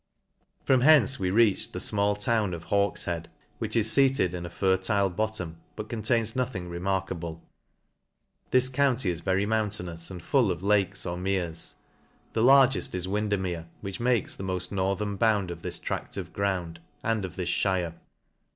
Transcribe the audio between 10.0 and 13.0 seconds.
and full of lakes or meres; the iargefr.